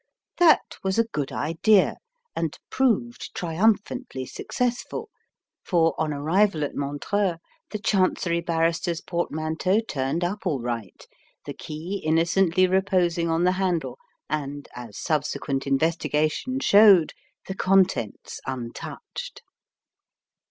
[0.39, 1.97] That was a good idea,
[2.35, 5.11] and proved triumphantly successful;
[5.63, 7.35] for, on arrival at Montreux,
[7.69, 11.05] the Chancery Barrister's portmanteau turned up all right,
[11.45, 17.13] the key innocently reposing on the handle, and, as subsequent investigation showed,
[17.47, 19.43] the contents untouched.